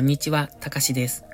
[0.00, 1.26] こんにちは、たかしです。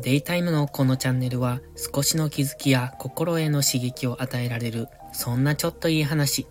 [0.00, 6.46] デイタイムのこのチャンネルは少しの気づきや心への刺激を与えられる、そんなちょっといい話。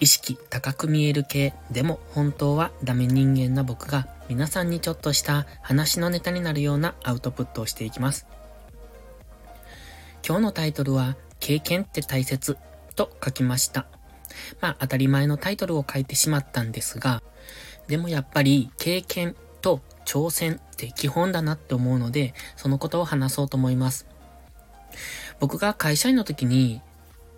[0.00, 8.26] 意識高く見える系、でも本当はダメ人間な僕が皆さんにちょっとした話のネタになるようなアウトプットをしていきます。
[10.26, 12.58] 今日のタイトルは、経験って大切
[12.96, 13.86] と書きました。
[14.60, 17.22] まあ当たり前のタイトルを書いてしまったんですが、
[17.86, 19.36] でもやっぱり経験
[20.06, 24.06] 挑戦って基本だなって思うので、そのことを話そうと思います。
[25.38, 26.80] 僕が会社員の時に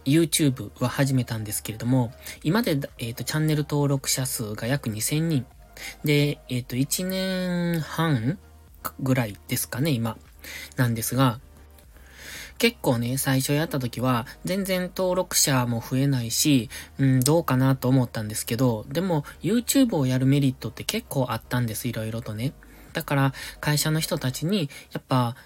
[0.05, 2.13] YouTube は始めたんですけれども、
[2.43, 5.47] 今で、えっ、ー、と、チャンネル登録者数が約2000人。
[6.05, 8.39] で、えっ、ー、と、1年半
[9.01, 10.17] ぐらいですかね、今。
[10.77, 11.41] なんですが、
[12.59, 22.53] 結構ね、最初やった時は、全然登録者も増えないし、うん、どうかなと思ったんですけど、でも、YouTube をやるメリットって結構あったんです、いろいろとね。
[22.99, 25.37] だから、会社の人たちに、やっぱ、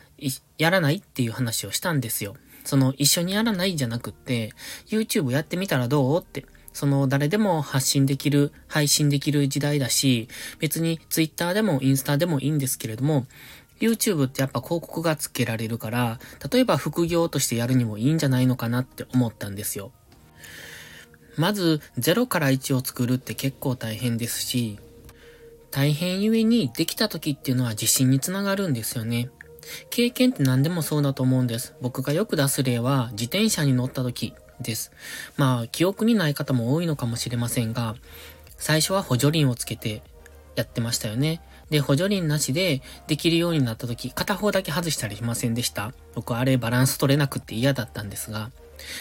[0.57, 2.35] やらないっていう話をしたんですよ。
[2.65, 4.55] その、一緒にやらないじゃなくって、
[4.89, 6.47] YouTube やってみたらどうって。
[6.73, 10.29] その、誰でも発信できる、配信できる時代だし、
[10.61, 13.27] 別に Twitter でもインスタでもいいんですけれども、
[13.79, 19.93] YouTube ってやっぱ広告がつけられるから、例えば副業としてやるにもいいんじゃないのかなって思ったんですよ。
[21.37, 24.79] まず、0から1を作るって結構大変ですし、
[25.73, 29.31] 大変ゆえにできた時っていうのは自信につながるんですよね。
[29.89, 31.75] 経験って何でもそうだと思うんです。
[31.81, 34.93] 僕がよく出す例は自転車に乗った時です。
[35.39, 37.97] まあ、記憶にない方も多いのかもしれませんが、
[38.59, 40.03] 最初は補助輪をつけて
[40.57, 41.41] やってましたよね。
[41.71, 48.51] で、補助輪なしでできるようになった時、片方だけ外したりしませんでした僕あれバランス取れなくて嫌だったんですが。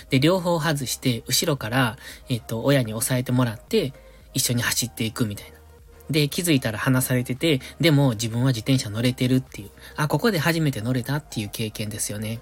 [0.09, 1.97] で、両方外して、後ろから、
[2.29, 3.93] えっ、と、親に押さえてもらって、
[4.33, 5.60] 一緒に走っていくみたいな。
[6.11, 9.69] で、気づいたら離されてて、でも自分は自転車乗れてるっていう。
[9.95, 12.39] あ、ここで初めて乗れたっていう経験ですよね。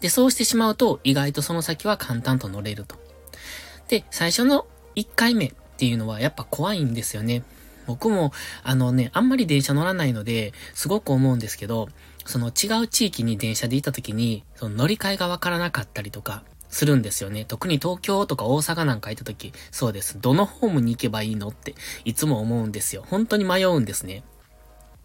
[0.00, 2.96] で、そうしてしまうと、意外とその先は簡単と乗れると。
[3.88, 4.66] で、最初の
[4.96, 7.42] 1回目っていうのはやっぱ怖いんですよね。
[7.86, 8.32] 僕も、
[8.62, 11.88] あのね、あんまり電車乗らないので、すごく思うんですけど、
[12.24, 16.42] その違う地域に電車で行った時に、その乗り換えがわからなかったりとか、
[16.74, 17.44] するんですよね。
[17.44, 20.20] 特に東京とか大阪なんか行った時、そうです。
[20.20, 23.04] どのホームに行けばいいのって、いつも思うんですよ。
[23.08, 24.24] 本当に迷うんですね。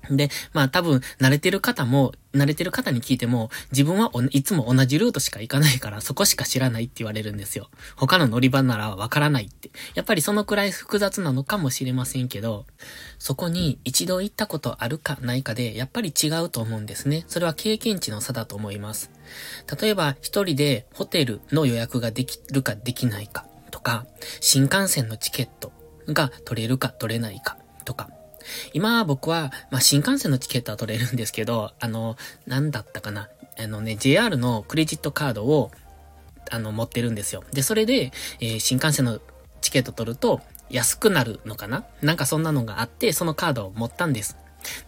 [0.09, 7.69] で、まあ多分、慣れてる方も、慣れてる方に聞いても、自分はいつも同じルートしか行かないから、そこしか知らないって言われるんですよ。
[7.95, 9.71] 他の乗り場ならわからないって。
[9.95, 12.65] やっぱりそのくらい複雑なのかもしれませんけど、
[13.17, 17.25] そこに一度行ったことあるかないかで、やっぱり違うと思うんですね。
[17.27, 19.11] それは経験値の差だと思います。
[19.81, 24.05] 例えば、一人でホテルの予約ができるかできないかとか、
[24.39, 25.71] 新幹線のチケット
[26.07, 28.09] が取れるか取れないかとか、
[28.73, 32.17] 今僕は、まあ、新幹線のチケットは取れるんですけど、あの、
[32.47, 33.29] なんだったかな。
[33.57, 35.71] あのね、JR のクレジットカードを、
[36.49, 37.43] あの、持ってるんですよ。
[37.51, 39.19] で、それで、えー、新幹線の
[39.61, 44.37] チケット取ると、安くなるのかななんかそんなのがあって、そのカードを持ったんです。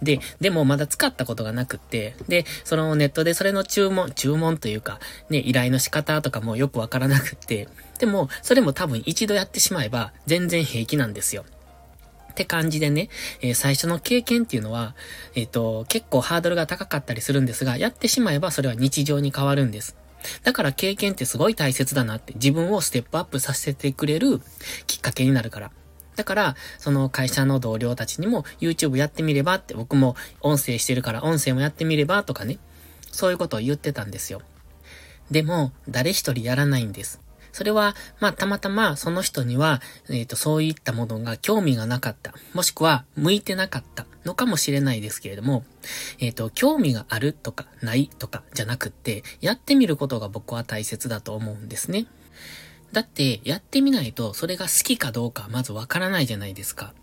[0.02, 7.68] で、でもまだ使ったことがなくって、で、そのネットでそれの注文、注文というか、ね、依頼の仕方とかもよくわからなくって、
[8.00, 11.46] でも、それも多分一度やってしまえば全然平気なんですよ。
[12.42, 13.10] って感じでね、
[13.42, 14.96] えー、最初の経験っていうのは、
[15.36, 19.96] えっ、ー、と、結構ハードルが高かったりするんですが、やってしまえばそれは日常に変わるんです。
[20.44, 24.42] だから経験ってすごい大切だなって、自分をステップアップさせてくれる
[24.88, 25.72] きっかけになるから。
[26.16, 32.58] だから、その会社の同僚たちにも YouTube やってみればって、僕も音声してるから音声もやってみればとかね、
[33.12, 34.42] そういうことを言ってたんですよ。
[35.30, 37.22] でも、誰一人やらないんです。
[37.52, 42.34] それは、まあ、たまたまその人には、えっ、ー、と、そういったものが興味がなかった。
[42.54, 45.64] もしくは、向いてなかったのかもしれないですけれども、
[46.20, 52.08] えっ、ー、と、興味があるとか、ないとか、じゃなくって、やってみることが僕は大切だと思うんですね。
[52.92, 56.94] だって、やってみないと、それが好きかどうか、まずわからないじゃないですか。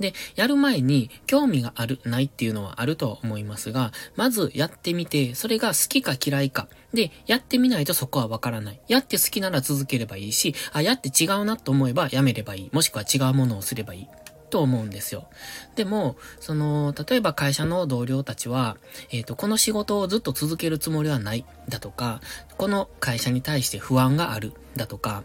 [0.00, 6.68] で、やる前に興味がある、ないっていうのはあると思いますが、まずやってみて、それが好きか嫌いか。
[6.94, 8.80] で、やってみないとそこはわからない。
[8.88, 12.70] やって好きなら続ければいいし、あ、やって違うなと思えばやめればいい。
[12.72, 14.08] もしくは違うものをすればいい。
[14.50, 15.26] と思うんですよ。
[15.74, 18.76] でも、その、例えば会社の同僚たちは、
[19.10, 22.20] えっ、ー、と、この仕事をずっと続けるつもりはない、だとか、
[22.56, 25.24] この会社に対して不安がある、だとか、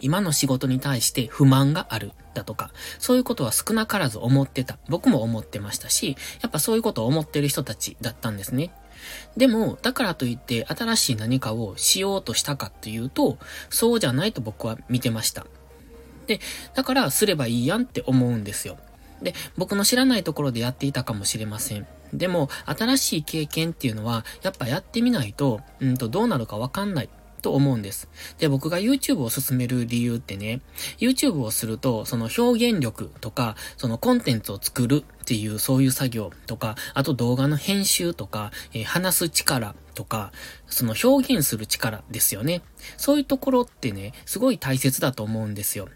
[0.00, 4.78] 今の仕事に対して不満があるだとか、そういうことは少なからず思ってた。
[4.88, 8.72] 僕も思ってましたし、やっぱそういうことを思ってる人たちだったんですね。
[9.36, 13.38] でも、だからといって新しい何かをしようとしたかっていうと、
[13.68, 15.46] そうじゃないと僕は見てました。
[16.26, 16.40] で、
[16.74, 18.78] だからすればいいやんって思うんですよ。
[19.22, 21.86] で、僕の知らないところでやっていたかもしれません。
[22.12, 27.08] でも、新しい経験っていうのは、やっぱやってみないと、うんと、どうなるかわかんない。
[27.40, 28.08] と思うんです。
[28.38, 30.60] で、僕が YouTube を進める理由ってね、
[30.98, 40.32] YouTube をすると、その表現力とか、そのコンテンツを作るっていう、そういう作業とか、あと動画の編集とか、えー、話す力とか、
[40.66, 42.62] その表現する力ですよね。
[42.96, 45.88] そういうところってね、すごい大切だと思うんですよ。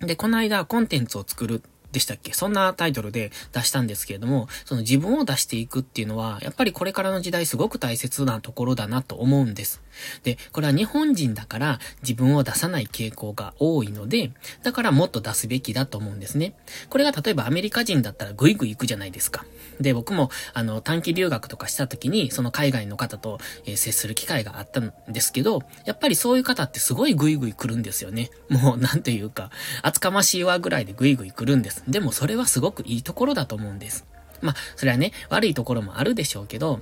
[0.00, 1.62] で、この間コンテンツを作る
[1.92, 2.32] でしたっけ？
[2.32, 9.82] そんなタイトルで出したんですけれども、その自分を出していくっていうのは、やっぱりこれからの時代すごく大切なところだなと思うんです。
[10.24, 16.54] で、これは日本人だから自分を出さない傾向が多いので、だからもっと出すべきだと思うんですね。
[16.88, 19.44] これが例えばアメリカ人だったらグイグイ行くじゃないですか。
[19.80, 28.30] で、僕もあの短期留学とかした時に、その海外の方と、えー、接する機会があったんですけど、やっぱりそういう方ってすごいグイグイ来るんですよね。
[28.48, 29.50] もうなんというか、
[29.82, 31.81] 厚かましいわぐらいでグイグイ来るんです。。
[31.88, 34.06] でもそれはすごくいいところだと思うんです。
[34.40, 36.80] まあ、それはね、悪いところもあるでしょうけど、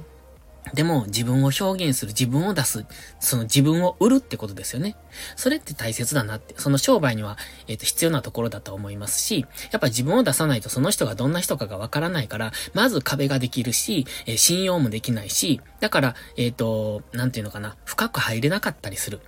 [0.75, 2.85] でも自分を表現する、自分を出す、
[3.19, 4.94] その自分を売るってことですよね。
[5.35, 19.20] それって大切だなって、その商売には、えっ、ー、と、必要なところだと思いますし、やっぱ自分を出さないとその人がどんな人かがわからないから、まず壁ができるし、えー、信用もできないし、だから、えっ、ー、と、なんていうのかな、深く入れなかったりする。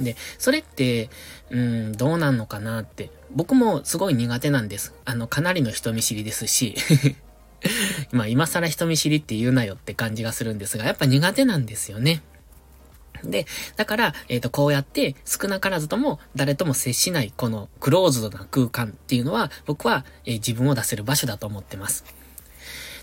[0.00, 1.10] で、それって、
[1.50, 3.10] うん、どうなんのかなって。
[3.30, 4.94] 僕もすごい苦手なんです。
[5.04, 6.74] あの、かなりの人見知りですし。
[8.10, 12.22] まあ、今更人見知りって言うなよって感じがするんですが、やっぱ苦手なんですよね。
[13.24, 13.46] で、
[13.76, 22.04] だから、えっ、ー、と、こうやって少なからずとも誰とも接しないこのクローズドな空間っていうのは、僕は、えー、自分を出せる場所だと思ってます。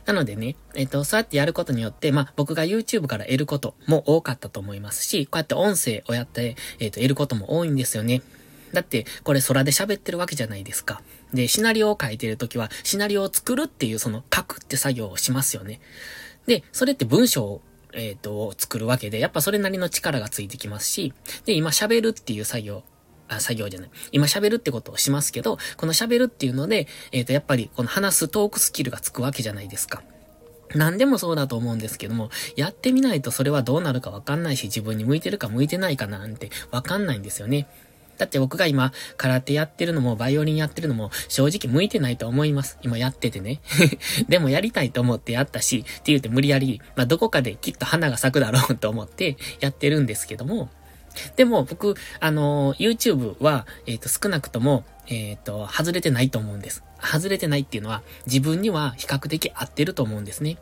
[0.10, 8.24] なのでね、えっ、と、そうやってやることによって、まあ、僕が YouTube から得ることも多かったと思いますし、こうやって音声をやって、えっ、と、得ることも多いんですよね。
[8.74, 11.04] だって、これ空で喋ってるわけじゃないですか。
[11.32, 15.80] で、シナリオを書いてるときは、シナリオを作るっていうその書くって作業をしますよね。
[16.48, 17.62] で、それって文章を
[17.94, 21.14] えっ、ー、と、作るわけで、やっぱそれなりの力がついてきますし、
[21.46, 22.84] で、今喋るっていう作業
[23.30, 23.90] あ、作業じゃない。
[24.12, 30.04] 今喋るってことをしますけど、この喋るっていうので、えっ、ー、と、やっぱりこの話すトークスキルがつくわけじゃないですか。
[30.76, 37.68] 何でもそうだと思うんですけども、やってみないとそれはどうなるかわかんないし、自分に向いてるか向いてないかなんてわかんないんですよね。
[38.20, 42.78] だって僕が今、空手やってるのも、バイオリンやってるのも、正直向いてないと思います。
[42.82, 43.62] 今やっててね。
[44.28, 50.70] でもやりたいと思ってやったし、って言うて無理やり、まあ、どこかできっと花が咲くだろうと思ってやってるんですけども、
[51.36, 56.84] でも僕、あの、YouTube は、えっ、ー、と、少なくとも、えっ、ー、と、外れてないと思うんです。
[57.02, 60.58] 外れてないっていうのは、自分には比較的合ってると思うんですね。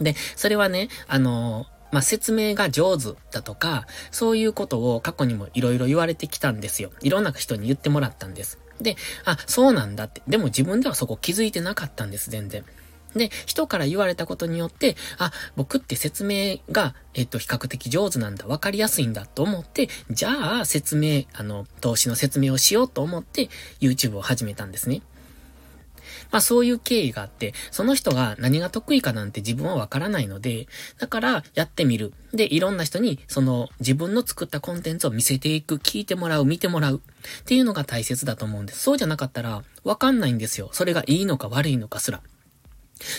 [0.00, 6.90] で、それはね、あの、まあ、説明が上手だとか、そういうことを過去にも色々言われてきたんですよ。
[7.02, 8.58] いろんな人に言ってもらったんです。
[8.80, 10.20] で、あ、そうなんだって。
[10.26, 12.64] でも自分ではそこ気づいてなかったんです、全然。
[13.14, 23.48] で、人から言われたことによって、あ、僕って説明が、えっと、比較的上手なんだ、わかりやすいんだと思って、じゃあ、説明、あの、投資の説明をしようと思って、
[23.80, 25.02] YouTube を始めたんですね。
[26.30, 30.66] まあそういう経緯があって、その人が何が得意かなんて自分はわからないので、
[30.98, 32.12] だからやってみる。
[32.32, 37.02] で、いろんな人にその自分の作ったコンテンツを見せていく、聞いてもらう、見てもらう
[37.40, 38.80] っていうのが大切だと思うんです。
[38.80, 40.70] そうじゃなかったらわかんないんですよ。
[40.72, 42.20] それがいいのか悪いのかすら。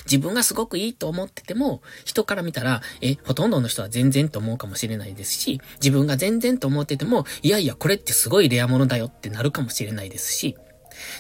[0.05, 10.55] 自分がすごくいいと思ってても、人から見たら、え、ほとんどの人は全然と思うかもしれないですし、自分が全然と思ってても、いやいや、これってすごいレアものだよってなるかもしれないですし、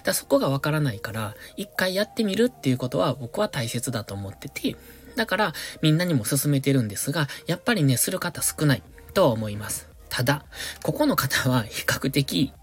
[0.03, 4.75] だそこがわからないから、一回やってみるっていうことは僕は大切だと思ってて、
[5.15, 8.83] だからみんなにも勧めてるんですが、やっぱりね、する方少ない
[9.13, 9.89] とは思います。
[10.09, 10.45] ただ、
[10.81, 12.53] ここの方は比較的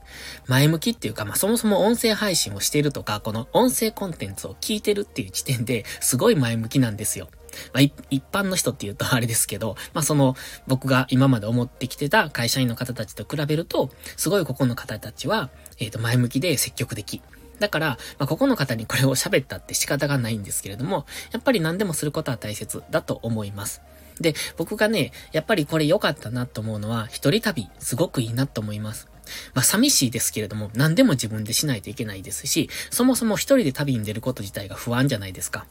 [0.47, 7.29] 前向きっていうか、まあ、そもそも音声配信をしてるとか、この音声コンテンツを聞いてるっていう時点ですごい前向きなんですよ。
[7.73, 10.35] まあ、一般の人って言うとあれですけど、まあ、その、
[10.67, 17.23] 僕が今まで思ってきてた会社員の方たちと比べると、すごいここの方たちは、えっ、ー、と、前向きで積極的。
[17.59, 17.89] だから、
[18.19, 23.83] まあ、ここの方にこれを喋ったって仕方がないんですけれども、やっぱり何でもすることは大切だと思います。
[24.21, 29.09] で、僕がね、やっぱりこれ良かったなと思うのは、一人旅、すごくいいなと思います。
[29.55, 35.67] まあ寂しいですけれども、何でも自分でしないといけないですし、そもそも一人で旅に出ること自体が不安じゃないですか。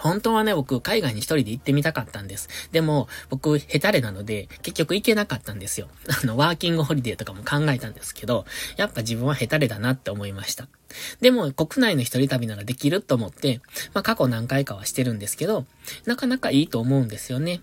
[0.00, 2.48] 本当はね、僕、海外に一人で行ってみたかったんです。
[2.72, 5.88] でも、僕、ヘタレなので、結局行けなかったんですよ。
[6.22, 8.46] あの、ワーキングホリデーとかも考えたんですけど、
[8.78, 10.68] やっぱ自分はヘタレだなって思いました。
[11.20, 13.60] でも、国内の一人旅ならできると思って、
[13.92, 15.66] まあ、過去何回かはしてるんですけど、
[16.06, 17.60] なかなかいいと思うんですよね。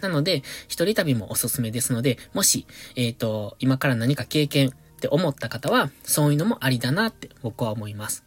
[0.00, 8.24] なので、一人旅もおすすめですので、もし、えっ、ー、と、今から何か経験って思った方は、そういうのもありだなって僕は思います。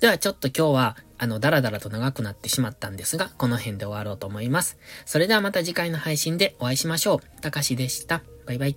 [0.00, 4.78] ではちょっと今日は、あの、だらだらと長くなってしまったんですが、この辺で終わろうと思います。
[5.06, 7.40] それではまた次回の配信でお会いしましょう。
[7.40, 8.22] たかしでした。
[8.46, 8.76] バイバイ。